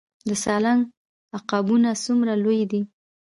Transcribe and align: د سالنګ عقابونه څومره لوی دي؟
د 0.29 0.31
سالنګ 0.43 0.81
عقابونه 1.37 1.89
څومره 2.05 2.33
لوی 2.43 2.61
دي؟ 2.71 2.81